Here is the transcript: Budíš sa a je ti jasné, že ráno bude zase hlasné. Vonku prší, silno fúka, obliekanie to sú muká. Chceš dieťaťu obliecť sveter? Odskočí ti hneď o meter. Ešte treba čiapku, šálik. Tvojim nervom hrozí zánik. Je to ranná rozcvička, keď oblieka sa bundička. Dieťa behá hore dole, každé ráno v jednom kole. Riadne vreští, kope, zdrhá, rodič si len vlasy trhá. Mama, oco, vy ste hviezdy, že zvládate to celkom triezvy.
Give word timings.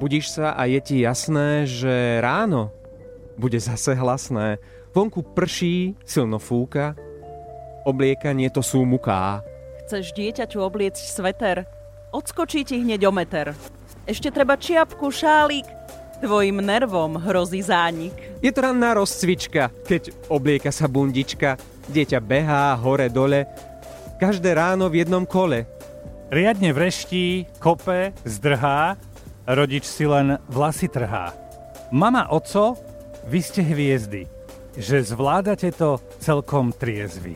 Budíš 0.00 0.32
sa 0.32 0.56
a 0.56 0.64
je 0.64 0.80
ti 0.80 0.96
jasné, 1.04 1.68
že 1.68 2.20
ráno 2.24 2.72
bude 3.36 3.56
zase 3.60 3.92
hlasné. 3.96 4.60
Vonku 4.92 5.24
prší, 5.24 5.96
silno 6.04 6.36
fúka, 6.36 6.96
obliekanie 7.88 8.52
to 8.52 8.60
sú 8.60 8.84
muká. 8.84 9.40
Chceš 9.84 10.12
dieťaťu 10.16 10.58
obliecť 10.60 11.04
sveter? 11.04 11.56
Odskočí 12.12 12.64
ti 12.64 12.80
hneď 12.80 13.08
o 13.08 13.12
meter. 13.12 13.56
Ešte 14.04 14.28
treba 14.28 14.60
čiapku, 14.60 15.08
šálik. 15.08 15.64
Tvojim 16.22 16.62
nervom 16.62 17.18
hrozí 17.18 17.66
zánik. 17.66 18.14
Je 18.38 18.54
to 18.54 18.62
ranná 18.62 18.94
rozcvička, 18.94 19.74
keď 19.82 20.14
oblieka 20.30 20.70
sa 20.70 20.86
bundička. 20.86 21.58
Dieťa 21.90 22.22
behá 22.22 22.78
hore 22.78 23.10
dole, 23.10 23.42
každé 24.22 24.54
ráno 24.54 24.86
v 24.86 25.02
jednom 25.02 25.26
kole. 25.26 25.66
Riadne 26.30 26.70
vreští, 26.70 27.50
kope, 27.58 28.14
zdrhá, 28.22 28.94
rodič 29.46 29.86
si 29.86 30.02
len 30.02 30.42
vlasy 30.50 30.90
trhá. 30.90 31.30
Mama, 31.94 32.26
oco, 32.26 32.74
vy 33.30 33.38
ste 33.38 33.62
hviezdy, 33.62 34.26
že 34.74 35.06
zvládate 35.06 35.70
to 35.70 36.02
celkom 36.18 36.74
triezvy. 36.74 37.30